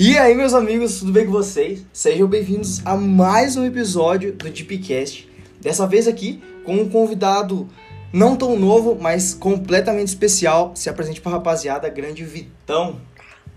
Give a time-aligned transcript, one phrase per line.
[0.00, 1.84] E aí, meus amigos, tudo bem com vocês?
[1.92, 5.28] Sejam bem-vindos a mais um episódio do Deepcast.
[5.60, 7.68] Dessa vez aqui com um convidado
[8.12, 10.70] não tão novo, mas completamente especial.
[10.76, 13.00] Se apresente pra rapaziada, grande Vitão.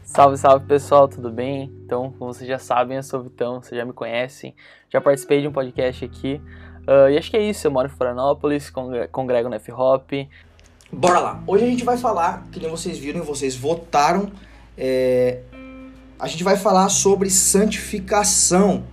[0.03, 1.71] Salve, salve pessoal, tudo bem?
[1.85, 4.55] Então, como vocês já sabem, eu sou o Vitão, vocês já me conhecem,
[4.89, 6.41] já participei de um podcast aqui.
[6.87, 8.73] Uh, e acho que é isso, eu moro em Florianópolis,
[9.11, 10.09] congrego no F-Hop.
[10.91, 11.43] Bora lá!
[11.45, 14.31] Hoje a gente vai falar, que nem vocês viram e vocês votaram,
[14.75, 15.41] é,
[16.21, 18.83] a gente vai falar sobre santificação.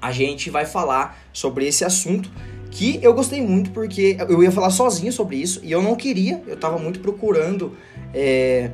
[0.00, 2.30] A gente vai falar sobre esse assunto
[2.70, 6.42] que eu gostei muito porque eu ia falar sozinho sobre isso e eu não queria,
[6.46, 7.76] eu tava muito procurando
[8.14, 8.70] é,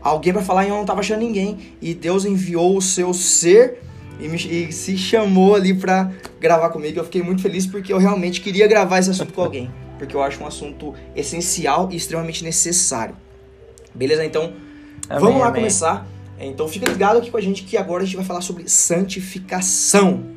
[0.00, 1.58] alguém para falar e eu não tava achando ninguém.
[1.82, 3.82] E Deus enviou o seu ser
[4.18, 6.10] e, me, e se chamou ali pra
[6.40, 6.98] gravar comigo.
[6.98, 10.22] Eu fiquei muito feliz porque eu realmente queria gravar esse assunto com alguém, porque eu
[10.22, 13.14] acho um assunto essencial e extremamente necessário.
[13.94, 14.24] Beleza?
[14.24, 14.54] Então,
[15.10, 15.60] amém, vamos lá amém.
[15.60, 16.13] começar.
[16.38, 20.34] Então fica ligado aqui com a gente que agora a gente vai falar sobre santificação.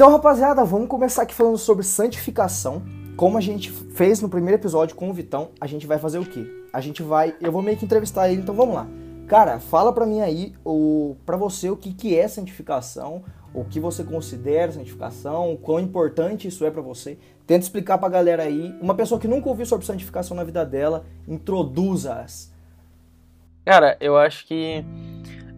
[0.00, 2.82] Então, rapaziada, vamos começar aqui falando sobre santificação.
[3.16, 6.24] Como a gente fez no primeiro episódio com o Vitão, a gente vai fazer o
[6.24, 6.46] quê?
[6.72, 8.88] A gente vai, eu vou meio que entrevistar ele, então vamos lá.
[9.30, 13.22] Cara, fala para mim aí, o, para você, o que, que é santificação,
[13.54, 17.16] o que você considera santificação, o quão importante isso é para você.
[17.46, 21.06] Tenta explicar pra galera aí, uma pessoa que nunca ouviu sobre santificação na vida dela,
[21.28, 22.52] introduza-as.
[23.64, 24.84] Cara, eu acho que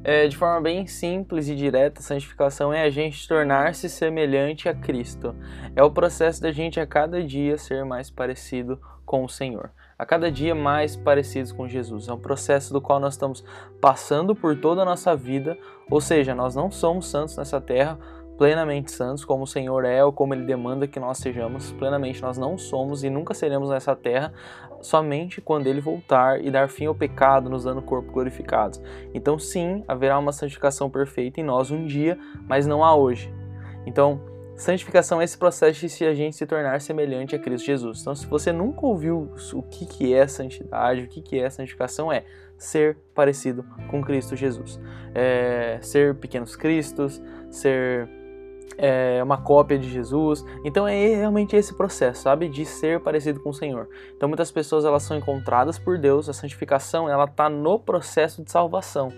[0.05, 5.34] é, de forma bem simples e direta, santificação é a gente tornar-se semelhante a Cristo.
[5.75, 9.70] É o processo da gente a cada dia ser mais parecido com o Senhor
[10.03, 12.08] a cada dia mais parecidos com Jesus.
[12.08, 13.45] É um processo do qual nós estamos
[13.81, 15.56] passando por toda a nossa vida,
[15.89, 17.97] ou seja, nós não somos santos nessa terra,
[18.37, 21.71] plenamente santos, como o Senhor é ou como Ele demanda que nós sejamos.
[21.71, 24.32] Plenamente nós não somos e nunca seremos nessa terra,
[24.81, 28.81] somente quando Ele voltar e dar fim ao pecado, nos dando corpo glorificado.
[29.15, 32.19] Então, sim, haverá uma santificação perfeita em nós um dia,
[32.49, 33.32] mas não há hoje.
[33.87, 34.21] Então,
[34.62, 38.00] Santificação é esse processo de se a gente se tornar semelhante a Cristo Jesus.
[38.00, 42.12] Então, se você nunca ouviu o que, que é santidade, o que, que é santificação,
[42.12, 42.25] é
[42.56, 44.78] ser parecido com Cristo Jesus.
[45.17, 48.09] É, ser pequenos cristos, ser
[48.78, 50.45] é, uma cópia de Jesus.
[50.65, 53.89] Então é realmente esse processo, sabe, de ser parecido com o Senhor.
[54.17, 56.29] Então muitas pessoas elas são encontradas por Deus.
[56.29, 59.09] A santificação ela está no processo de salvação.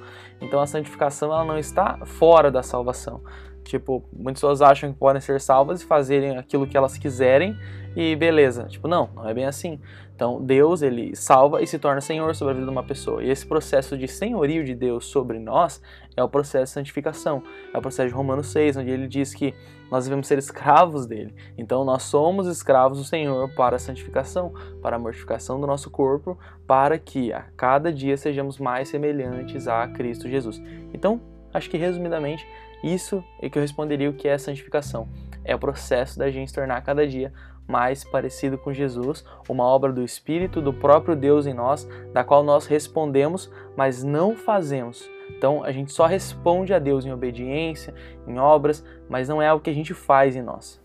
[0.41, 3.21] Então a santificação ela não está fora da salvação.
[3.65, 7.57] Tipo, muitas pessoas acham que podem ser salvas e fazerem aquilo que elas quiserem
[7.97, 8.65] e beleza.
[8.65, 9.81] Tipo, não, não é bem assim.
[10.15, 13.23] Então, Deus, ele salva e se torna Senhor sobre a vida de uma pessoa.
[13.23, 15.83] E esse processo de senhorio de Deus sobre nós
[16.17, 17.43] é o processo de santificação.
[17.73, 19.53] É o processo de Romanos 6, onde ele diz que
[19.91, 21.35] nós devemos ser escravos dele.
[21.59, 26.39] Então, nós somos escravos do Senhor para a santificação, para a mortificação do nosso corpo,
[26.65, 30.63] para que a cada dia sejamos mais semelhantes a Cristo Jesus.
[30.93, 31.21] Então,
[31.53, 32.47] acho que resumidamente,
[32.85, 35.09] isso é que eu responderia o que é santificação.
[35.45, 37.33] É o processo da gente se tornar cada dia
[37.67, 42.43] mais parecido com Jesus, uma obra do Espírito, do próprio Deus em nós, da qual
[42.43, 45.09] nós respondemos, mas não fazemos.
[45.31, 47.95] Então a gente só responde a Deus em obediência,
[48.27, 50.81] em obras, mas não é algo que a gente faz em nós.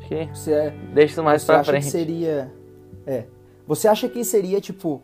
[0.00, 1.84] Que você é, deixa isso mais para frente.
[1.84, 2.52] Que seria,
[3.06, 3.24] é.
[3.66, 5.02] Você acha que seria tipo,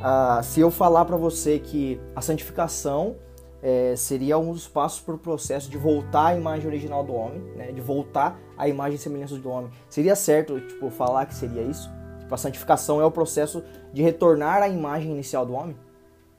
[0.00, 3.16] uh, se eu falar para você que a santificação
[3.62, 7.40] é, seria um dos passos para o processo de voltar à imagem original do homem,
[7.56, 7.70] né?
[7.70, 9.70] de voltar à imagem e semelhança do homem.
[9.88, 11.88] Seria certo tipo, falar que seria isso?
[12.18, 13.62] Tipo, a santificação é o processo
[13.92, 15.76] de retornar à imagem inicial do homem?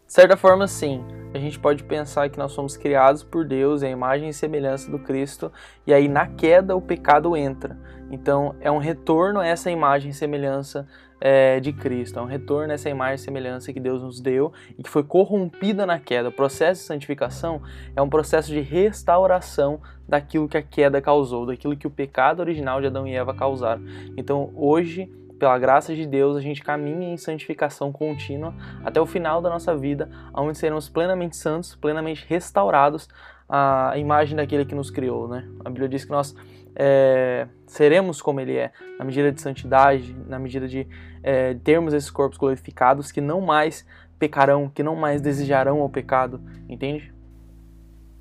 [0.06, 1.04] De certa forma, sim.
[1.34, 5.00] A gente pode pensar que nós somos criados por Deus, a imagem e semelhança do
[5.00, 5.52] Cristo,
[5.88, 7.78] e aí na queda o pecado entra.
[8.12, 10.88] Então é um retorno a essa imagem e semelhança
[11.26, 14.52] é, de Cristo, é um retorno a essa imagem e semelhança que Deus nos deu
[14.78, 16.28] e que foi corrompida na queda.
[16.28, 17.62] O processo de santificação
[17.96, 22.82] é um processo de restauração daquilo que a queda causou, daquilo que o pecado original
[22.82, 23.82] de Adão e Eva causaram.
[24.18, 25.10] Então hoje
[25.40, 28.54] pela graça de Deus, a gente caminha em santificação contínua
[28.84, 33.10] até o final da nossa vida, onde seremos plenamente santos, plenamente restaurados
[33.50, 35.28] à imagem daquele que nos criou.
[35.28, 35.46] Né?
[35.66, 36.34] A Bíblia diz que nós
[36.76, 40.88] é, seremos como Ele é, na medida de santidade, na medida de
[41.24, 43.86] é, termos esses corpos glorificados que não mais
[44.20, 47.14] pecarão, que não mais desejarão o pecado, entende?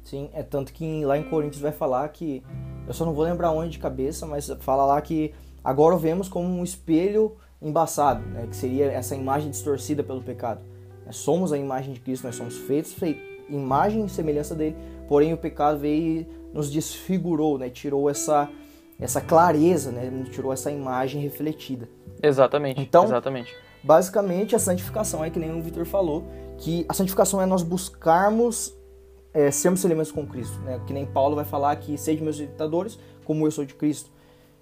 [0.02, 2.42] Sim, é tanto que lá em Coríntios vai falar que,
[2.86, 6.28] eu só não vou lembrar onde de cabeça, mas fala lá que agora o vemos
[6.28, 10.60] como um espelho embaçado, né, que seria essa imagem distorcida pelo pecado.
[11.10, 14.76] Somos a imagem de Cristo, nós somos feitos, feitos imagem e semelhança dele,
[15.08, 17.68] porém o pecado veio nos desfigurou, né?
[17.70, 18.48] Tirou essa
[19.00, 20.10] essa clareza, né?
[20.30, 21.88] Tirou essa imagem refletida.
[22.22, 22.80] Exatamente.
[22.80, 23.54] Então, exatamente.
[23.82, 26.24] basicamente a santificação é que nem o Vitor falou,
[26.58, 28.76] que a santificação é nós buscarmos
[29.34, 30.80] é, sermos semelhantes com Cristo, né?
[30.86, 34.10] Que nem Paulo vai falar que sede meus imitadores, como eu sou de Cristo.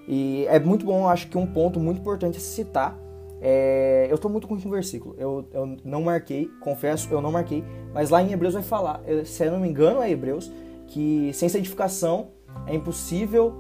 [0.07, 2.97] E é muito bom, acho que um ponto muito importante a se citar.
[3.43, 7.65] É, eu estou muito com um versículo, eu, eu não marquei, confesso, eu não marquei,
[7.95, 10.53] mas lá em Hebreus vai falar, se eu não me engano é Hebreus,
[10.87, 12.33] que sem santificação
[12.67, 13.55] é impossível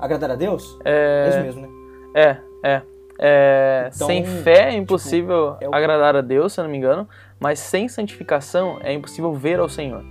[0.00, 0.76] agradar a Deus?
[0.84, 1.68] É, é isso mesmo, né?
[2.16, 2.82] É, é.
[3.24, 5.74] É então, sem fé é impossível tipo, é o...
[5.74, 7.08] agradar a Deus, se eu não me engano,
[7.38, 10.04] mas sem santificação é impossível ver ao Senhor.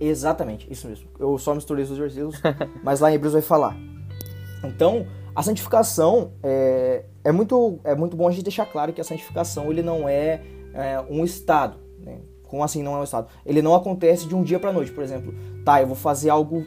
[0.00, 1.08] Exatamente, isso mesmo.
[1.18, 2.40] Eu só misturei os versículos,
[2.82, 3.76] mas lá em Hebreus vai falar.
[4.64, 9.04] Então, a santificação é, é, muito, é muito bom a gente deixar claro que a
[9.04, 10.40] santificação ele não é,
[10.72, 11.78] é um estado.
[12.00, 12.20] Né?
[12.44, 13.28] Como assim não é um estado?
[13.44, 14.92] Ele não acontece de um dia para noite.
[14.92, 15.34] Por exemplo,
[15.64, 16.64] tá, eu vou fazer algo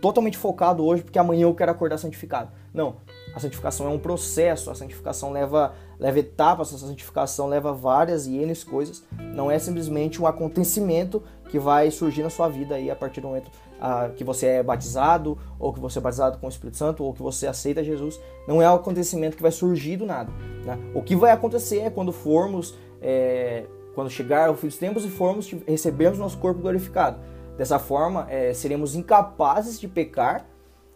[0.00, 2.50] totalmente focado hoje porque amanhã eu quero acordar santificado.
[2.72, 2.96] Não,
[3.34, 8.36] a santificação é um processo, a santificação leva, leva etapas, a santificação leva várias e
[8.36, 9.04] N coisas.
[9.34, 13.28] Não é simplesmente um acontecimento que vai surgir na sua vida aí a partir do
[13.28, 13.50] momento
[13.80, 17.12] ah, que você é batizado, ou que você é batizado com o Espírito Santo, ou
[17.12, 18.20] que você aceita Jesus.
[18.46, 20.30] Não é um acontecimento que vai surgir do nada.
[20.64, 20.78] Né?
[20.94, 23.64] O que vai acontecer é quando formos, é,
[23.94, 27.18] quando chegar o fim dos tempos e formos recebermos nosso corpo glorificado.
[27.60, 30.46] Dessa forma, é, seremos incapazes de pecar.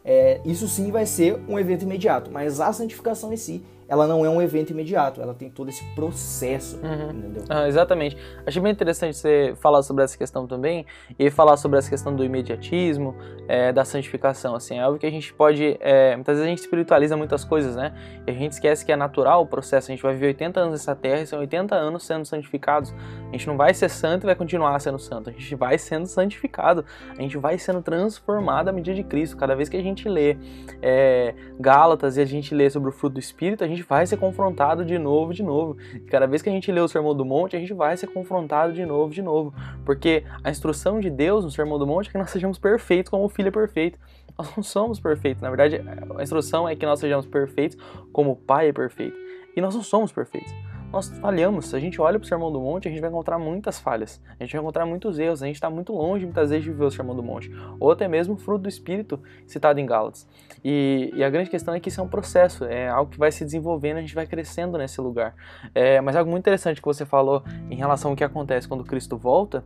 [0.02, 4.24] É, isso sim vai ser um evento imediato, mas a santificação em si ela não
[4.24, 7.10] é um evento imediato, ela tem todo esse processo, uhum.
[7.10, 7.44] entendeu?
[7.48, 8.16] Ah, exatamente.
[8.46, 10.86] Achei bem interessante você falar sobre essa questão também
[11.18, 13.14] e falar sobre essa questão do imediatismo,
[13.48, 16.60] é, da santificação, assim, é algo que a gente pode, é, muitas vezes a gente
[16.60, 17.92] espiritualiza muitas coisas, né?
[18.26, 20.72] E a gente esquece que é natural o processo, a gente vai viver 80 anos
[20.72, 22.94] nessa terra e são 80 anos sendo santificados.
[23.28, 26.06] A gente não vai ser santo e vai continuar sendo santo, a gente vai sendo
[26.06, 29.36] santificado, a gente vai sendo transformado à medida de Cristo.
[29.36, 30.36] Cada vez que a gente lê
[30.80, 34.16] é, Gálatas e a gente lê sobre o fruto do Espírito, a gente vai ser
[34.16, 35.76] confrontado de novo, de novo.
[36.08, 38.72] Cada vez que a gente lê o Sermão do Monte, a gente vai ser confrontado
[38.72, 39.54] de novo, de novo.
[39.84, 43.24] Porque a instrução de Deus no Sermão do Monte é que nós sejamos perfeitos como
[43.24, 43.98] o Filho é perfeito.
[44.36, 45.42] Nós não somos perfeitos.
[45.42, 45.80] Na verdade,
[46.16, 47.78] a instrução é que nós sejamos perfeitos
[48.12, 49.16] como o Pai é perfeito.
[49.56, 50.52] E nós não somos perfeitos
[50.94, 51.66] nós falhamos.
[51.66, 54.22] Se a gente olha para o Sermão do Monte, a gente vai encontrar muitas falhas.
[54.38, 55.42] A gente vai encontrar muitos erros.
[55.42, 57.50] A gente está muito longe, muitas vezes, de viver o Sermão do Monte.
[57.80, 60.26] Ou até mesmo o fruto do Espírito citado em Gálatas.
[60.64, 63.30] E, e, a grande questão é que isso é um processo, é algo que vai
[63.30, 65.34] se desenvolvendo, a gente vai crescendo nesse lugar.
[65.74, 69.18] É, mas algo muito interessante que você falou em relação ao que acontece quando Cristo
[69.18, 69.64] volta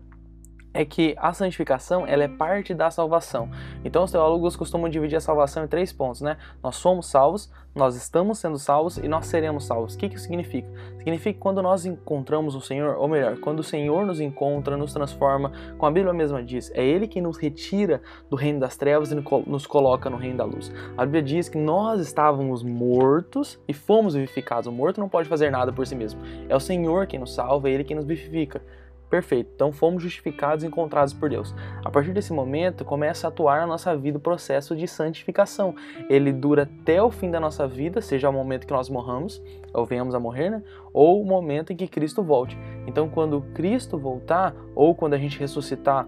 [0.72, 3.50] é que a santificação ela é parte da salvação.
[3.84, 6.36] Então os teólogos costumam dividir a salvação em três pontos, né?
[6.62, 9.94] Nós somos salvos, nós estamos sendo salvos e nós seremos salvos.
[9.94, 10.68] O que isso significa?
[10.98, 14.92] Significa que quando nós encontramos o Senhor, ou melhor, quando o Senhor nos encontra, nos
[14.92, 19.12] transforma, como a Bíblia mesma diz, é Ele que nos retira do reino das trevas
[19.12, 19.14] e
[19.46, 20.72] nos coloca no reino da luz.
[20.96, 24.66] A Bíblia diz que nós estávamos mortos e fomos vivificados.
[24.66, 26.20] O morto não pode fazer nada por si mesmo.
[26.48, 28.60] É o Senhor quem nos salva, é Ele quem nos vivifica.
[29.08, 29.50] Perfeito.
[29.54, 31.54] Então fomos justificados e encontrados por Deus.
[31.84, 35.74] A partir desse momento começa a atuar na nossa vida o processo de santificação.
[36.10, 39.86] Ele dura até o fim da nossa vida, seja o momento que nós morramos, ou
[39.86, 40.62] venhamos a morrer, né?
[40.92, 42.58] Ou o momento em que Cristo volte.
[42.86, 46.06] Então, quando Cristo voltar, ou quando a gente ressuscitar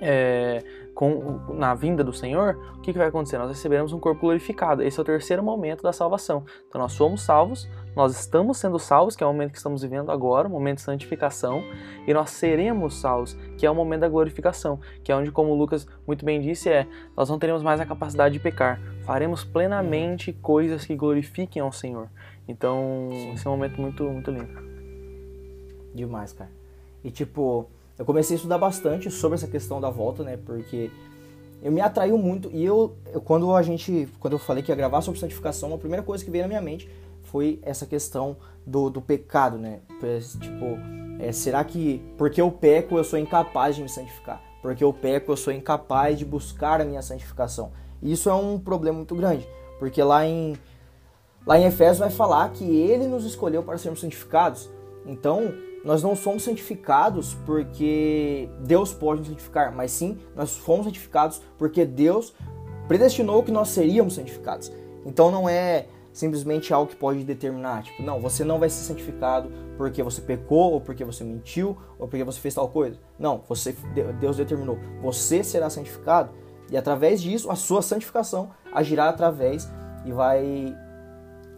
[0.00, 0.62] é,
[0.94, 3.38] com, na vinda do Senhor, o que, que vai acontecer?
[3.38, 4.82] Nós receberemos um corpo glorificado.
[4.82, 6.44] Esse é o terceiro momento da salvação.
[6.68, 10.10] Então nós somos salvos, nós estamos sendo salvos, que é o momento que estamos vivendo
[10.10, 11.62] agora, o momento de santificação,
[12.06, 15.86] e nós seremos salvos, que é o momento da glorificação, que é onde, como Lucas
[16.06, 20.84] muito bem disse, é nós não teremos mais a capacidade de pecar, faremos plenamente coisas
[20.84, 22.08] que glorifiquem ao Senhor.
[22.46, 23.32] Então, Sim.
[23.32, 24.62] esse é um momento muito, muito lindo.
[25.94, 26.50] Demais, cara.
[27.04, 27.68] E tipo,
[28.02, 30.36] eu comecei a estudar bastante sobre essa questão da volta, né?
[30.36, 30.90] Porque
[31.62, 34.74] eu me atraiu muito e eu, eu, quando a gente, quando eu falei que ia
[34.74, 36.90] gravar sobre santificação, a primeira coisa que veio na minha mente
[37.22, 39.82] foi essa questão do, do pecado, né?
[40.40, 40.76] Tipo,
[41.20, 44.42] é, será que porque eu peco eu sou incapaz de me santificar?
[44.60, 47.70] Porque eu peco eu sou incapaz de buscar a minha santificação?
[48.02, 50.56] E isso é um problema muito grande, porque lá em
[51.46, 54.68] lá em Efésios vai falar que ele nos escolheu para sermos santificados.
[55.06, 61.42] Então, nós não somos santificados porque Deus pode nos santificar, mas sim nós fomos santificados
[61.58, 62.34] porque Deus
[62.86, 64.72] predestinou que nós seríamos santificados.
[65.04, 69.50] Então não é simplesmente algo que pode determinar, tipo, não, você não vai ser santificado
[69.78, 72.98] porque você pecou, ou porque você mentiu, ou porque você fez tal coisa.
[73.18, 73.74] Não, você
[74.20, 76.30] Deus determinou, você será santificado
[76.70, 79.68] e através disso a sua santificação agirá através
[80.04, 80.76] e vai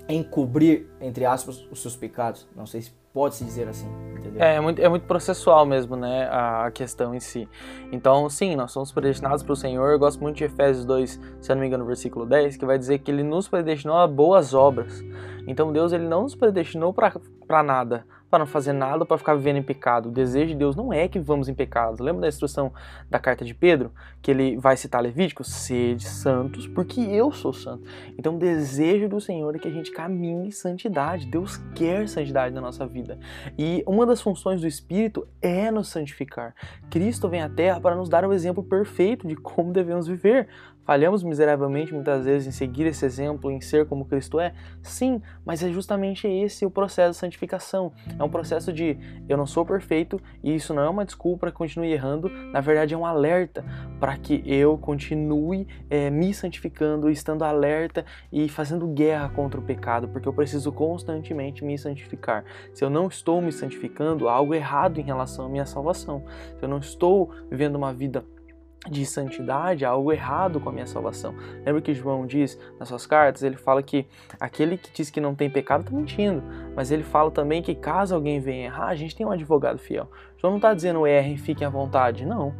[0.08, 2.46] encobrir, entre aspas, os seus pecados.
[2.54, 3.88] Não sei se pode se dizer assim.
[4.36, 7.48] É, é muito, é muito processual mesmo, né, a, a questão em si.
[7.92, 9.90] Então, sim, nós somos predestinados para o Senhor.
[9.90, 12.78] Eu gosto muito de Efésios 2, se eu não me engano, versículo 10, que vai
[12.78, 15.04] dizer que ele nos predestinou a boas obras.
[15.46, 19.58] Então, Deus ele não nos predestinou para nada, para não fazer nada, para ficar vivendo
[19.58, 20.08] em pecado.
[20.08, 22.02] O desejo de Deus não é que vivamos em pecado.
[22.02, 22.72] Lembra da instrução
[23.08, 25.44] da carta de Pedro, que ele vai citar Levítico?
[25.44, 27.84] Sede santos, porque eu sou santo.
[28.18, 31.26] Então, o desejo do Senhor é que a gente caminhe em santidade.
[31.26, 33.20] Deus quer santidade na nossa vida.
[33.56, 36.56] E uma das funções do Espírito é nos santificar.
[36.90, 40.48] Cristo vem à Terra para nos dar o exemplo perfeito de como devemos viver.
[40.84, 44.52] Falhamos miseravelmente muitas vezes em seguir esse exemplo, em ser como Cristo é?
[44.82, 47.92] Sim, mas é justamente esse o processo de santificação.
[48.18, 48.98] É um processo de
[49.28, 52.60] eu não sou perfeito e isso não é uma desculpa para que continue errando, na
[52.60, 53.64] verdade é um alerta
[53.98, 60.08] para que eu continue é, me santificando, estando alerta e fazendo guerra contra o pecado,
[60.08, 62.44] porque eu preciso constantemente me santificar.
[62.72, 66.22] Se eu não estou me santificando, há algo errado em relação à minha salvação.
[66.58, 68.24] Se eu não estou vivendo uma vida
[68.90, 71.34] de santidade, há algo errado com a minha salvação.
[71.64, 73.42] Lembra que João diz nas suas cartas?
[73.42, 74.06] Ele fala que
[74.38, 76.42] aquele que diz que não tem pecado está mentindo,
[76.76, 80.08] mas ele fala também que caso alguém venha errar, a gente tem um advogado fiel.
[80.36, 82.54] João não está dizendo errem, fiquem à vontade, não.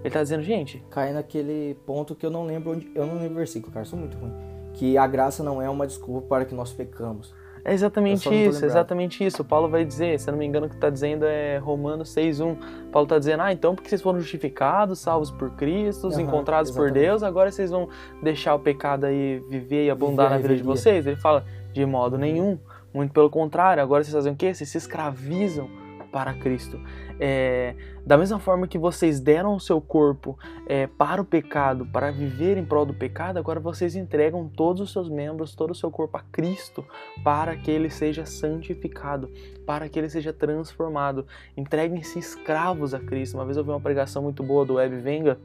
[0.00, 0.84] Ele está dizendo, gente.
[0.90, 2.92] Cai naquele ponto que eu não lembro onde.
[2.94, 4.32] Eu não lembro o versículo, cara, sou muito ruim.
[4.74, 7.34] Que a graça não é uma desculpa para que nós pecamos.
[7.64, 9.42] É exatamente isso, exatamente isso.
[9.42, 12.56] Paulo vai dizer, se eu não me engano, o que está dizendo é Romanos 6,1.
[12.92, 16.92] Paulo está dizendo, ah, então porque vocês foram justificados, salvos por Cristo, uhum, encontrados exatamente.
[16.92, 17.88] por Deus, agora vocês vão
[18.22, 21.06] deixar o pecado aí viver e abundar viver na vida de vocês?
[21.06, 22.58] Ele fala, de modo nenhum.
[22.92, 24.54] Muito pelo contrário, agora vocês fazem o quê?
[24.54, 25.68] Vocês se escravizam
[26.14, 26.80] para Cristo.
[27.18, 27.74] É,
[28.06, 32.56] da mesma forma que vocês deram o seu corpo é, para o pecado, para viver
[32.56, 36.16] em prol do pecado, agora vocês entregam todos os seus membros, todo o seu corpo
[36.16, 36.86] a Cristo,
[37.24, 39.28] para que ele seja santificado,
[39.66, 41.26] para que ele seja transformado.
[41.56, 43.34] Entreguem-se escravos a Cristo.
[43.34, 45.36] Uma vez eu vi uma pregação muito boa do Web Venga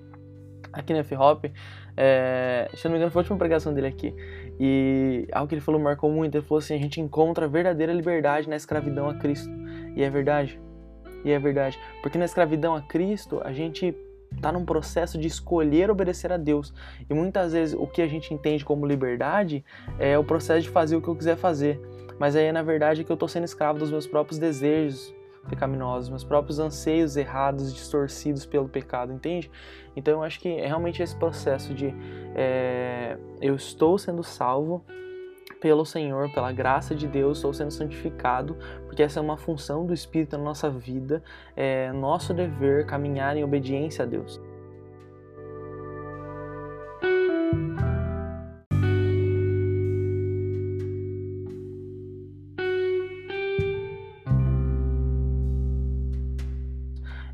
[0.72, 1.46] aqui na F-Hop.
[1.98, 4.14] É, se eu não me engano, foi a última pregação dele aqui.
[4.60, 6.36] E algo que ele falou marcou muito.
[6.36, 9.50] Ele falou assim: a gente encontra a verdadeira liberdade na escravidão a Cristo.
[9.96, 10.60] E é verdade.
[11.24, 11.80] E é verdade.
[12.02, 13.96] Porque na escravidão a Cristo, a gente
[14.36, 16.74] está num processo de escolher obedecer a Deus.
[17.10, 19.64] E muitas vezes o que a gente entende como liberdade
[19.98, 21.80] é o processo de fazer o que eu quiser fazer.
[22.20, 25.14] Mas aí, na verdade, é que eu estou sendo escravo dos meus próprios desejos
[25.50, 29.50] pecaminosos, meus próprios anseios errados, distorcidos pelo pecado, entende?
[29.96, 31.94] Então eu acho que é realmente esse processo de
[32.36, 34.84] é, eu estou sendo salvo,
[35.60, 39.94] pelo Senhor, pela graça de Deus, estou sendo santificado, porque essa é uma função do
[39.94, 41.22] Espírito na nossa vida,
[41.56, 44.40] é nosso dever caminhar em obediência a Deus.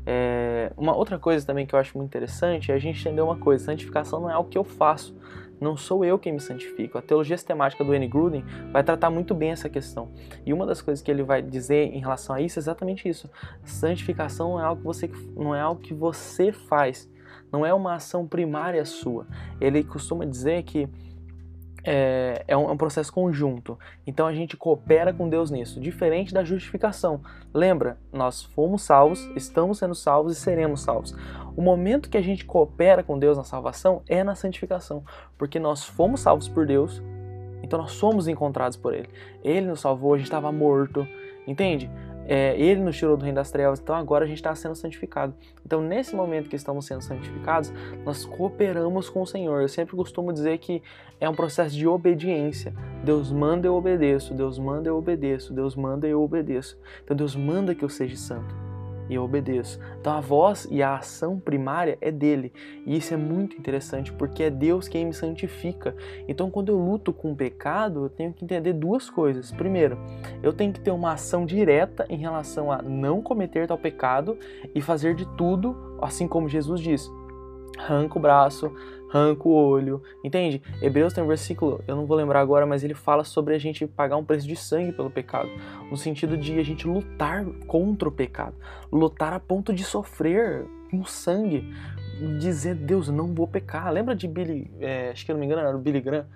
[0.08, 3.36] É, uma outra coisa também que eu acho muito interessante é a gente entender uma
[3.36, 5.16] coisa: santificação não é algo que eu faço,
[5.60, 6.98] não sou eu quem me santifico.
[6.98, 8.06] A teologia sistemática do N.
[8.06, 10.10] Gruden vai tratar muito bem essa questão.
[10.44, 13.30] E uma das coisas que ele vai dizer em relação a isso é exatamente isso.
[13.64, 17.10] Santificação é algo que você, não é algo que você faz,
[17.50, 19.26] não é uma ação primária sua.
[19.60, 20.88] Ele costuma dizer que
[21.86, 23.78] é, é, um, é, um, processo conjunto.
[24.04, 27.20] Então a gente coopera com Deus nisso, diferente da justificação.
[27.54, 31.14] Lembra, nós fomos salvos, estamos sendo salvos e seremos salvos.
[31.56, 35.04] O momento que a gente coopera com Deus na salvação é na santificação,
[35.38, 37.00] porque nós fomos salvos por Deus,
[37.62, 39.08] então nós somos encontrados por Ele.
[39.44, 41.06] Ele nos salvou, a gente estava morto,
[41.46, 41.88] entende?
[42.28, 45.34] É, ele nos tirou do reino das trevas, então agora a gente está sendo santificado.
[45.64, 47.72] Então, nesse momento que estamos sendo santificados,
[48.04, 49.62] nós cooperamos com o Senhor.
[49.62, 50.82] Eu sempre costumo dizer que
[51.20, 52.74] é um processo de obediência.
[53.04, 54.34] Deus manda, eu obedeço.
[54.34, 55.52] Deus manda, eu obedeço.
[55.52, 56.78] Deus manda, eu obedeço.
[57.04, 58.65] Então, Deus manda que eu seja santo
[59.08, 59.78] e eu obedeço.
[60.00, 62.52] Então a voz e a ação primária é dele.
[62.84, 65.94] E isso é muito interessante porque é Deus quem me santifica.
[66.28, 69.50] Então quando eu luto com o pecado, eu tenho que entender duas coisas.
[69.52, 69.98] Primeiro,
[70.42, 74.38] eu tenho que ter uma ação direta em relação a não cometer tal pecado
[74.74, 77.10] e fazer de tudo, assim como Jesus diz.
[77.78, 78.72] Arranca o braço,
[79.10, 80.62] arranca o olho, entende?
[80.80, 83.86] Hebreus tem um versículo, eu não vou lembrar agora, mas ele fala sobre a gente
[83.86, 85.48] pagar um preço de sangue pelo pecado,
[85.90, 88.54] no sentido de a gente lutar contra o pecado,
[88.90, 91.72] lutar a ponto de sofrer com sangue,
[92.38, 93.92] dizer, Deus, não vou pecar.
[93.92, 96.26] Lembra de Billy, é, acho que eu não me engano, era o Billy Graham,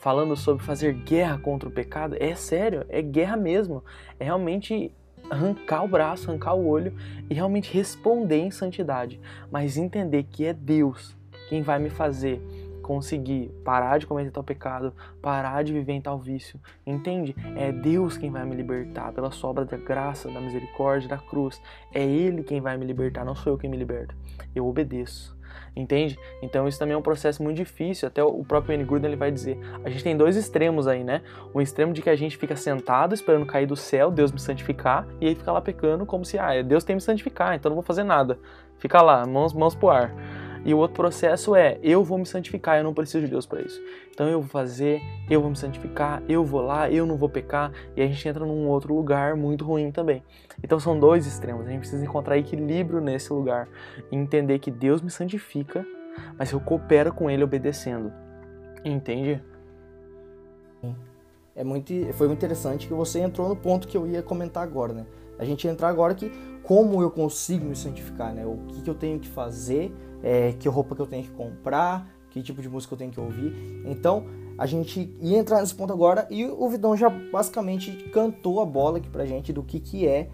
[0.00, 2.16] falando sobre fazer guerra contra o pecado?
[2.18, 3.84] É sério, é guerra mesmo,
[4.18, 4.92] é realmente
[5.28, 6.94] arrancar o braço, arrancar o olho
[7.28, 11.16] e realmente responder em santidade, mas entender que é Deus
[11.48, 12.40] quem vai me fazer
[12.82, 17.34] conseguir parar de cometer tal pecado, parar de viver em tal vício, entende?
[17.56, 21.60] É Deus quem vai me libertar pela sobra da graça, da misericórdia, da cruz.
[21.92, 24.14] É Ele quem vai me libertar, não sou eu quem me liberta.
[24.54, 25.36] Eu obedeço
[25.74, 26.18] entende?
[26.40, 28.84] Então isso também é um processo muito difícil, até o próprio N.
[28.84, 31.20] Gruden ele vai dizer, a gente tem dois extremos aí, né?
[31.54, 35.06] Um extremo de que a gente fica sentado esperando cair do céu, Deus me santificar,
[35.20, 37.84] e aí fica lá pecando como se, ah, Deus tem me santificar, então não vou
[37.84, 38.38] fazer nada.
[38.78, 40.12] Fica lá, mãos, mãos pro ar.
[40.66, 43.62] E o outro processo é, eu vou me santificar, eu não preciso de Deus para
[43.62, 43.80] isso.
[44.10, 47.70] Então eu vou fazer, eu vou me santificar, eu vou lá, eu não vou pecar,
[47.96, 50.24] e a gente entra num outro lugar muito ruim também.
[50.64, 53.68] Então são dois extremos, a gente precisa encontrar equilíbrio nesse lugar
[54.10, 55.86] e entender que Deus me santifica,
[56.36, 58.12] mas eu coopero com ele obedecendo.
[58.84, 59.40] Entende?
[61.54, 64.92] É muito, foi muito interessante que você entrou no ponto que eu ia comentar agora,
[64.92, 65.06] né?
[65.38, 66.28] A gente entrar agora que
[66.64, 68.44] como eu consigo me santificar, né?
[68.44, 72.08] O que, que eu tenho que fazer é, que roupa que eu tenho que comprar,
[72.30, 73.82] que tipo de música eu tenho que ouvir.
[73.84, 74.24] Então,
[74.58, 78.98] a gente ia entrar nesse ponto agora e o Vidão já basicamente cantou a bola
[78.98, 80.30] aqui pra gente do que que é,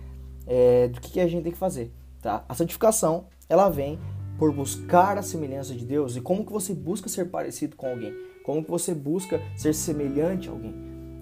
[0.47, 2.45] é do que, que a gente tem que fazer, tá?
[2.49, 3.99] A santificação, ela vem
[4.39, 8.15] por buscar a semelhança de Deus e como que você busca ser parecido com alguém,
[8.45, 10.75] como que você busca ser semelhante a alguém.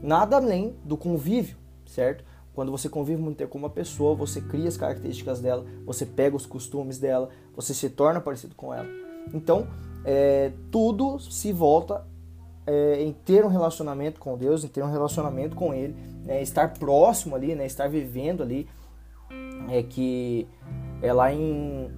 [0.03, 2.25] Nada além do convívio, certo?
[2.55, 6.37] Quando você convive muito tempo com uma pessoa, você cria as características dela, você pega
[6.37, 8.89] os costumes dela, você se torna parecido com ela.
[9.33, 9.69] Então,
[10.05, 12.07] é, tudo se volta
[12.67, 16.75] é, em ter um relacionamento com Deus, em ter um relacionamento com Ele, né, estar
[16.75, 18.69] próximo ali, né, estar vivendo ali,
[19.69, 20.47] é que
[21.03, 21.91] é lá em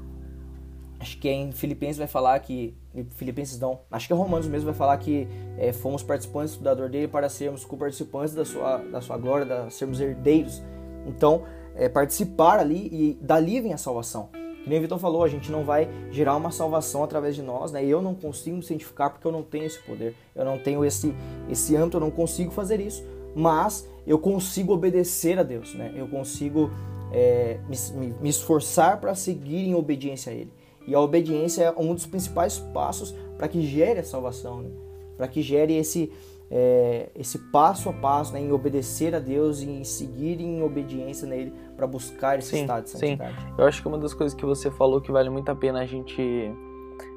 [1.00, 2.74] acho que é em Filipenses vai falar que
[3.14, 6.90] Filipenses não, acho que é Romanos mesmo vai falar que é, fomos participantes do dador
[6.90, 10.62] dele para sermos co-participantes da sua, da sua glória, da sermos herdeiros.
[11.06, 11.42] Então,
[11.74, 14.28] é, participar ali e dali vem a salvação.
[14.62, 17.72] Que nem o Vitor falou, a gente não vai gerar uma salvação através de nós,
[17.72, 17.84] né?
[17.84, 21.12] Eu não consigo me santificar porque eu não tenho esse poder, eu não tenho esse,
[21.50, 23.02] esse âmbito, eu não consigo fazer isso.
[23.34, 25.92] Mas eu consigo obedecer a Deus, né?
[25.96, 26.70] Eu consigo
[27.12, 30.52] é, me, me esforçar para seguir em obediência a Ele.
[30.86, 34.70] E a obediência é um dos principais passos para que gere a salvação, né?
[35.16, 36.12] para que gere esse,
[36.50, 38.40] é, esse passo a passo né?
[38.40, 42.84] em obedecer a Deus e em seguir em obediência nele para buscar esse sim, estado
[42.84, 43.40] de santidade.
[43.40, 43.54] Sim.
[43.58, 45.86] Eu acho que uma das coisas que você falou que vale muito a pena a
[45.86, 46.52] gente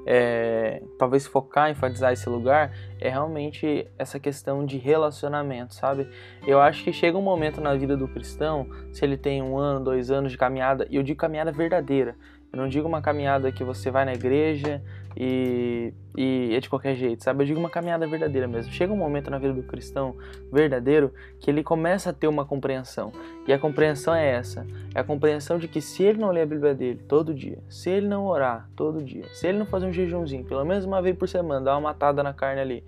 [0.06, 6.08] é, talvez focar, enfatizar esse lugar, é realmente essa questão de relacionamento, sabe?
[6.46, 9.84] Eu acho que chega um momento na vida do cristão, se ele tem um ano,
[9.84, 12.16] dois anos de caminhada, e eu digo caminhada verdadeira,
[12.52, 14.82] eu não digo uma caminhada que você vai na igreja
[15.18, 17.44] e, e é de qualquer jeito, sabe?
[17.44, 18.72] Eu digo uma caminhada verdadeira mesmo.
[18.72, 20.16] Chega um momento na vida do cristão
[20.52, 23.12] verdadeiro que ele começa a ter uma compreensão.
[23.48, 26.46] E a compreensão é essa: é a compreensão de que se ele não ler a
[26.46, 29.94] Bíblia dele todo dia, se ele não orar todo dia, se ele não fazer um
[29.94, 32.84] jejumzinho, pelo menos uma vez por semana, dar uma matada na carne ali,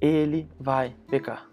[0.00, 1.48] ele vai pecar.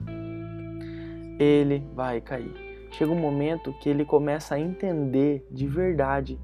[1.40, 2.70] Ele vai cair.
[2.92, 6.40] Chega um momento que ele começa a entender de verdade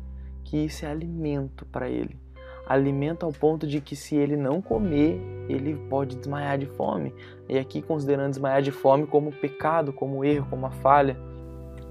[0.46, 2.18] que isso é alimento para ele.
[2.66, 7.14] Alimento ao ponto de que se ele não comer, ele pode desmaiar de fome.
[7.50, 11.18] E aqui considerando desmaiar de fome como pecado, como erro, como uma falha.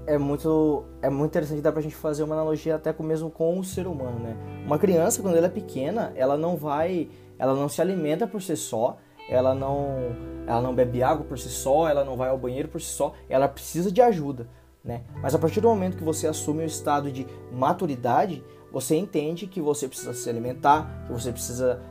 [0.07, 3.59] É muito, é muito interessante dar pra gente fazer uma analogia até com mesmo com
[3.59, 4.35] o ser humano, né?
[4.65, 8.55] Uma criança quando ela é pequena, ela não vai, ela não se alimenta por si
[8.55, 10.15] só, ela não,
[10.45, 13.13] ela não bebe água por si só, ela não vai ao banheiro por si só,
[13.27, 14.47] ela precisa de ajuda.
[14.85, 15.01] Né?
[15.21, 19.59] Mas a partir do momento que você assume o estado de maturidade, você entende que
[19.59, 21.81] você precisa se alimentar, que você precisa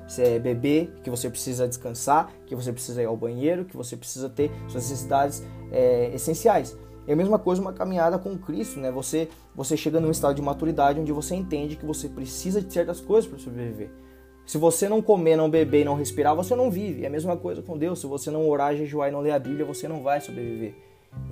[0.41, 4.51] beber, que você precisa descansar, que você precisa ir ao banheiro, que você precisa ter
[4.69, 6.77] suas necessidades é, essenciais.
[7.07, 8.91] É a mesma coisa uma caminhada com Cristo, né?
[8.93, 13.01] Você, você chega num estado de maturidade onde você entende que você precisa de certas
[13.01, 13.91] coisas para sobreviver.
[14.47, 17.05] Se você não comer, não beber e não respirar, você não vive.
[17.05, 17.99] É a mesma coisa com Deus.
[17.99, 20.75] Se você não orar, jejuar e não ler a Bíblia, você não vai sobreviver.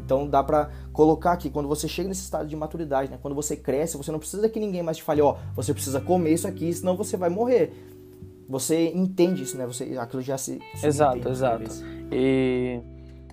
[0.04, 3.18] Então dá para colocar aqui, quando você chega nesse estado de maturidade, né?
[3.20, 6.00] quando você cresce, você não precisa que ninguém mais te fale, ó, oh, você precisa
[6.00, 7.72] comer isso aqui, senão você vai morrer.
[8.48, 9.66] Você entende isso, né?
[9.66, 10.60] Você, aquilo já se.
[10.74, 11.70] se exato, exato.
[12.10, 12.80] E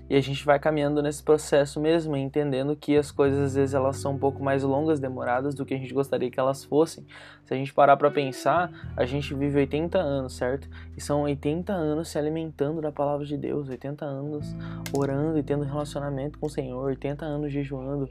[0.10, 3.98] e a gente vai caminhando nesse processo mesmo, entendendo que as coisas às vezes elas
[3.98, 7.06] são um pouco mais longas, demoradas do que a gente gostaria que elas fossem.
[7.46, 10.68] Se a gente parar para pensar, a gente vive 80 anos, certo?
[10.98, 14.56] E são 80 anos se alimentando da palavra de Deus, 80 anos
[14.98, 18.10] orando e tendo relacionamento com o Senhor, 80 anos jejuando.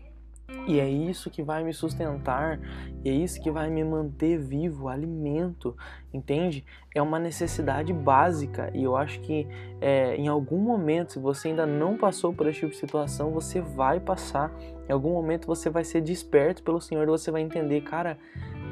[0.66, 2.58] E é isso que vai me sustentar,
[3.04, 5.76] e é isso que vai me manter vivo, alimento,
[6.12, 6.64] entende?
[6.94, 9.46] É uma necessidade básica e eu acho que
[9.80, 13.60] é, em algum momento, se você ainda não passou por esse tipo de situação, você
[13.60, 14.50] vai passar.
[14.88, 18.18] Em algum momento você vai ser desperto pelo Senhor e você vai entender, cara,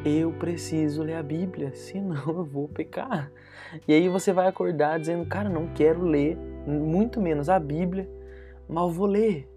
[0.05, 3.31] eu preciso ler a Bíblia, senão eu vou pecar.
[3.87, 8.09] E aí você vai acordar dizendo, cara, não quero ler, muito menos a Bíblia,
[8.69, 9.49] mas vou ler.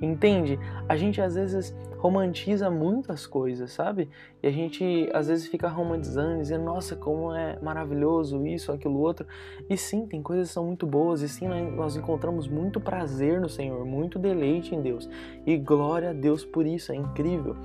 [0.00, 0.58] Entende?
[0.88, 4.08] A gente às vezes romantiza muitas coisas, sabe?
[4.40, 9.26] E a gente às vezes fica romantizando, dizendo, nossa, como é maravilhoso isso, aquilo, outro.
[9.68, 13.48] E sim, tem coisas que são muito boas, e sim, nós encontramos muito prazer no
[13.48, 15.10] Senhor, muito deleite em Deus.
[15.44, 17.56] E glória a Deus por isso, é incrível.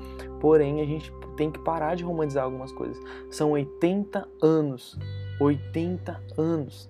[0.41, 2.97] Porém, a gente tem que parar de romantizar algumas coisas.
[3.29, 4.97] São 80 anos,
[5.39, 6.89] 80 anos,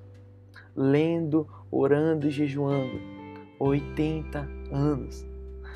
[0.73, 3.13] lendo, orando e jejuando.
[3.59, 4.62] 80 anos.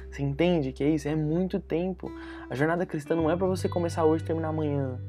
[0.10, 1.08] Você entende que é isso?
[1.08, 2.12] É muito tempo.
[2.50, 5.00] A jornada cristã não é para você começar hoje e terminar amanhã.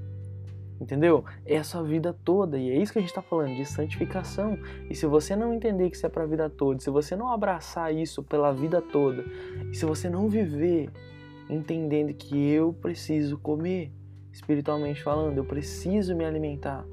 [0.81, 1.25] Entendeu?
[1.45, 2.59] É a sua vida toda.
[2.59, 4.59] E é isso que a gente está falando, de santificação.
[4.89, 7.33] E se você não entender que isso é para a vida toda, se você não
[7.33, 9.25] abraçar isso pela vida toda,
[9.73, 10.91] e se você não viver
[11.51, 13.91] entendendo que eu preciso comer,
[14.33, 16.85] espiritualmente falando, eu preciso me alimentar,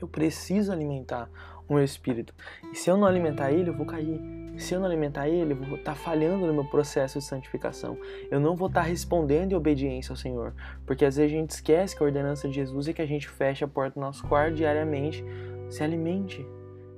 [0.00, 1.30] eu preciso alimentar
[1.68, 2.34] o meu espírito.
[2.72, 4.45] E se eu não alimentar ele, eu vou cair.
[4.56, 7.98] Se eu não alimentar ele, eu vou estar tá falhando no meu processo de santificação.
[8.30, 10.54] Eu não vou estar tá respondendo em obediência ao Senhor.
[10.86, 13.28] Porque às vezes a gente esquece que a ordenança de Jesus é que a gente
[13.28, 15.24] feche a porta do nosso quarto diariamente.
[15.68, 16.46] Se alimente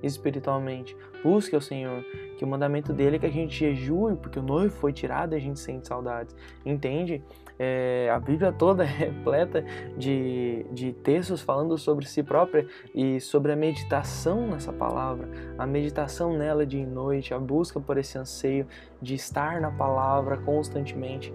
[0.02, 0.96] espiritualmente.
[1.22, 2.04] Busque ao Senhor.
[2.36, 5.36] Que o mandamento dele é que a gente jejue, porque o noivo foi tirado e
[5.36, 6.34] a gente sente saudades.
[6.64, 7.22] Entende?
[7.58, 9.64] É, a Bíblia toda é repleta
[9.96, 16.36] de, de textos falando sobre si própria e sobre a meditação nessa palavra, a meditação
[16.36, 18.66] nela de noite, a busca por esse anseio
[19.02, 21.32] de estar na palavra constantemente.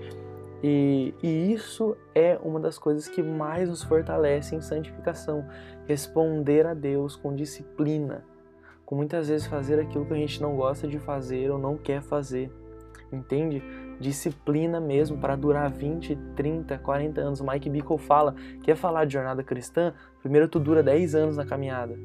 [0.64, 5.46] E, e, isso é uma das coisas que mais nos fortalece em santificação.
[5.86, 8.24] Responder a Deus com disciplina,
[8.94, 12.00] com muitas vezes fazer aquilo que a gente não gosta de fazer ou não quer
[12.04, 12.52] fazer.
[13.12, 13.62] Entende?
[14.00, 17.40] disciplina mesmo para durar 20, 30, 40 anos.
[17.40, 19.94] O Mike Bickle fala, quer falar de jornada cristã?
[20.22, 21.98] Primeiro tu dura 10 anos na caminhada.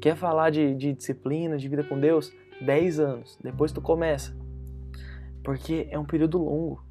[0.00, 2.32] Quer falar de, de disciplina, de vida com Deus?
[2.60, 3.38] 10 anos.
[3.42, 4.36] Depois tu começa.
[5.42, 6.84] Porque é um período longo.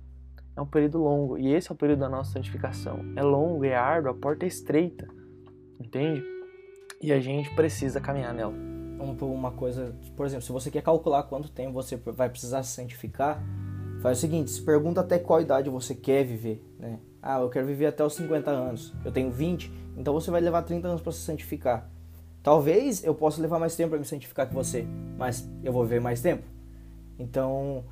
[0.55, 1.37] É um período longo.
[1.37, 2.99] E esse é o período da nossa santificação.
[3.15, 5.07] É longo, é árduo, a porta é estreita.
[5.79, 6.23] Entende?
[7.01, 8.78] E a gente precisa caminhar nela.
[8.99, 13.41] Uma coisa, por exemplo, se você quer calcular quanto tempo você vai precisar se santificar,
[13.99, 16.99] Faz o seguinte, se pergunta até qual idade você quer viver, né?
[17.21, 18.93] Ah, eu quero viver até os 50 anos.
[19.03, 21.89] Eu tenho 20, então você vai levar 30 anos para se santificar.
[22.41, 25.99] Talvez eu possa levar mais tempo para me santificar que você, mas eu vou viver
[25.99, 26.43] mais tempo.
[27.17, 27.83] Então,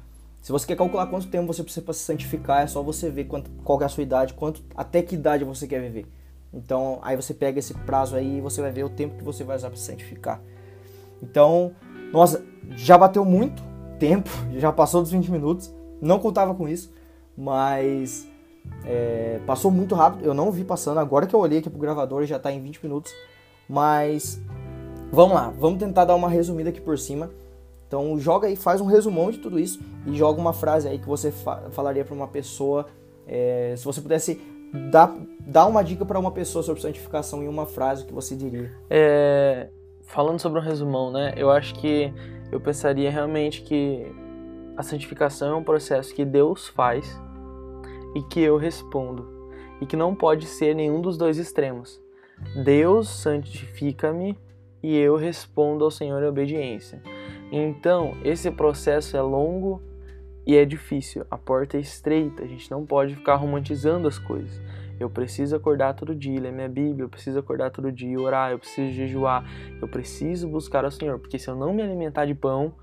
[0.41, 3.25] se você quer calcular quanto tempo você precisa para se santificar, é só você ver
[3.25, 6.07] quanto, qual é a sua idade, quanto, até que idade você quer viver.
[6.53, 9.43] Então, aí você pega esse prazo aí e você vai ver o tempo que você
[9.43, 10.41] vai usar para se santificar.
[11.21, 11.71] Então,
[12.11, 13.63] nossa, já bateu muito
[13.99, 15.73] tempo, já passou dos 20 minutos.
[16.01, 16.93] Não contava com isso,
[17.35, 18.27] mas
[18.85, 20.25] é, passou muito rápido.
[20.25, 20.99] Eu não vi passando.
[20.99, 23.13] Agora que eu olhei aqui pro gravador já tá em 20 minutos.
[23.67, 24.39] Mas
[25.11, 27.29] vamos lá, vamos tentar dar uma resumida aqui por cima.
[27.87, 31.07] Então joga aí, faz um resumão de tudo isso e joga uma frase aí que
[31.07, 32.85] você fa falaria para uma pessoa.
[33.25, 34.41] É, se você pudesse
[34.91, 38.71] dar, dar uma dica para uma pessoa sobre santificação em uma frase, que você diria?
[38.89, 39.69] É,
[40.07, 41.33] falando sobre um resumão, né?
[41.37, 42.11] Eu acho que
[42.51, 44.05] eu pensaria realmente que
[44.75, 47.21] a santificação é um processo que Deus faz
[48.15, 52.01] e que eu respondo, e que não pode ser nenhum dos dois extremos.
[52.63, 54.37] Deus santifica-me
[54.81, 57.01] e eu respondo ao Senhor em obediência.
[57.51, 59.81] Então, esse processo é longo
[60.45, 64.61] e é difícil, a porta é estreita, a gente não pode ficar romantizando as coisas.
[64.99, 68.59] Eu preciso acordar todo dia, ler minha Bíblia, eu preciso acordar todo dia, orar, eu
[68.59, 69.45] preciso jejuar,
[69.81, 72.73] eu preciso buscar ao Senhor, porque se eu não me alimentar de pão,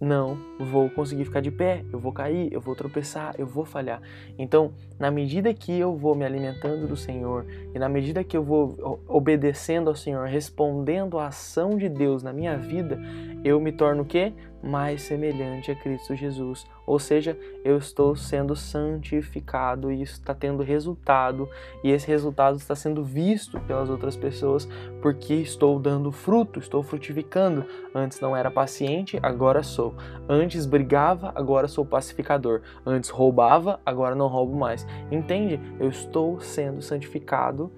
[0.00, 4.00] não vou conseguir ficar de pé, eu vou cair, eu vou tropeçar, eu vou falhar.
[4.38, 8.42] Então, na medida que eu vou me alimentando do Senhor e na medida que eu
[8.42, 12.98] vou obedecendo ao Senhor, respondendo à ação de Deus na minha vida,
[13.44, 14.32] eu me torno o quê?
[14.60, 16.66] Mais semelhante a Cristo Jesus.
[16.84, 21.48] Ou seja, eu estou sendo santificado e isso está tendo resultado,
[21.84, 24.66] e esse resultado está sendo visto pelas outras pessoas
[25.02, 27.64] porque estou dando fruto, estou frutificando.
[27.94, 29.94] Antes não era paciente, agora sou.
[30.28, 32.62] Antes brigava, agora sou pacificador.
[32.84, 34.86] Antes roubava, agora não roubo mais.
[35.10, 35.60] Entende?
[35.78, 37.72] Eu estou sendo santificado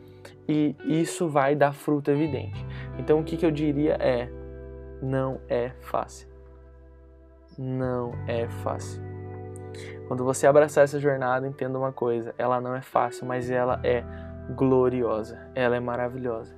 [0.48, 2.64] e isso vai dar fruto evidente.
[2.98, 4.28] Então o que, que eu diria é:
[5.02, 6.28] não é fácil.
[7.58, 9.02] Não é fácil.
[10.08, 14.04] Quando você abraçar essa jornada, entenda uma coisa: ela não é fácil, mas ela é
[14.56, 16.54] gloriosa, ela é maravilhosa.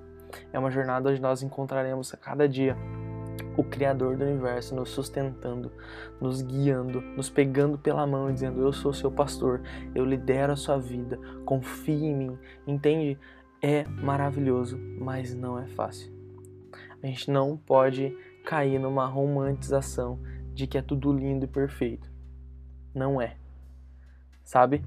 [0.52, 2.76] É uma jornada onde nós encontraremos a cada dia
[3.56, 5.70] o Criador do universo nos sustentando,
[6.20, 9.62] nos guiando, nos pegando pela mão e dizendo: Eu sou seu pastor,
[9.94, 12.38] eu lidero a sua vida, confie em mim.
[12.66, 13.18] Entende?
[13.60, 16.12] É maravilhoso, mas não é fácil.
[17.02, 20.18] A gente não pode cair numa romantização
[20.52, 22.10] de que é tudo lindo e perfeito.
[22.94, 23.36] Não é.
[24.44, 24.84] Sabe?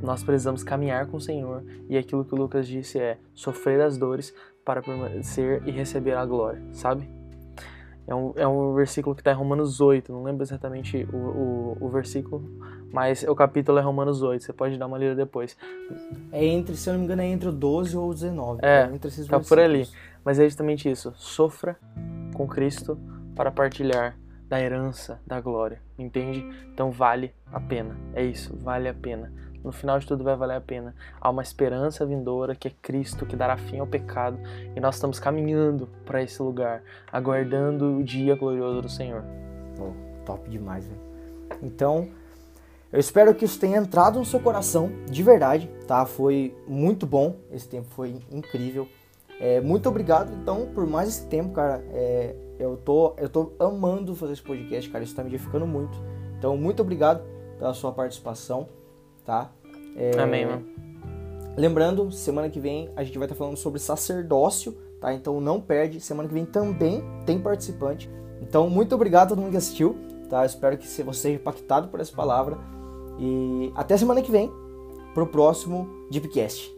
[0.00, 3.96] Nós precisamos caminhar com o Senhor e aquilo que o Lucas disse é sofrer as
[3.96, 7.08] dores para permanecer e receber a glória, sabe?
[8.06, 11.76] É um, é um versículo que está em Romanos 8, não lembro exatamente o, o,
[11.80, 12.44] o, versículo,
[12.92, 15.56] mas o capítulo é Romanos 8, você pode dar uma lida depois.
[16.30, 18.60] É entre, se eu não me engano, é entre o 12 ou o 19.
[18.62, 19.88] É, é entre esses tá por ali.
[20.22, 21.76] Mas é justamente isso, sofra
[22.34, 22.98] com Cristo
[23.34, 24.16] para partilhar
[24.48, 26.46] da herança da glória, entende?
[26.72, 29.32] Então vale a pena, é isso, vale a pena
[29.64, 30.94] no final de tudo vai valer a pena.
[31.20, 34.38] Há uma esperança vindoura que é Cristo que dará fim ao pecado
[34.76, 39.24] e nós estamos caminhando para esse lugar, aguardando o dia glorioso do Senhor.
[40.26, 41.00] Top demais, velho.
[41.62, 42.08] Então,
[42.92, 46.04] eu espero que isso tenha entrado no seu coração de verdade, tá?
[46.06, 48.86] Foi muito bom, esse tempo foi incrível.
[49.40, 51.84] É, muito obrigado, então, por mais esse tempo, cara.
[51.90, 55.02] É, eu, tô, eu tô amando fazer esse podcast, cara.
[55.02, 55.98] Isso tá me edificando muito.
[56.38, 57.22] Então, muito obrigado
[57.58, 58.68] pela sua participação
[59.24, 59.50] tá?
[59.96, 60.18] É...
[60.18, 60.66] Amém, mano.
[61.56, 65.14] Lembrando, semana que vem a gente vai estar falando sobre sacerdócio, tá?
[65.14, 66.00] Então não perde.
[66.00, 68.10] Semana que vem também tem participante.
[68.42, 69.96] Então, muito obrigado a todo mundo que assistiu,
[70.28, 70.44] tá?
[70.44, 72.58] espero que você seja impactado por essa palavra.
[73.18, 74.52] E até semana que vem
[75.14, 76.73] pro próximo Deepcast.